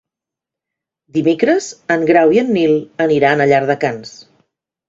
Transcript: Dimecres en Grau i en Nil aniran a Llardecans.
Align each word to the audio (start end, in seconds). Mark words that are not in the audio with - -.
Dimecres 1.17 1.67
en 1.97 2.05
Grau 2.13 2.35
i 2.39 2.41
en 2.45 2.51
Nil 2.57 2.73
aniran 3.07 3.47
a 3.47 3.49
Llardecans. 3.53 4.19